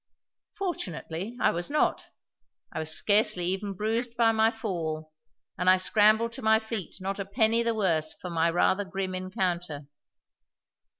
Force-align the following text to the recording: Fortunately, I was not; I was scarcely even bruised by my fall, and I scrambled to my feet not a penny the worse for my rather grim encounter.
Fortunately, 0.55 1.37
I 1.39 1.51
was 1.51 1.69
not; 1.69 2.09
I 2.73 2.79
was 2.79 2.89
scarcely 2.89 3.45
even 3.45 3.73
bruised 3.75 4.17
by 4.17 4.31
my 4.31 4.49
fall, 4.49 5.13
and 5.59 5.69
I 5.69 5.77
scrambled 5.77 6.31
to 6.31 6.41
my 6.41 6.57
feet 6.59 6.95
not 6.99 7.19
a 7.19 7.23
penny 7.25 7.61
the 7.61 7.75
worse 7.75 8.11
for 8.11 8.31
my 8.31 8.49
rather 8.49 8.83
grim 8.83 9.13
encounter. 9.13 9.85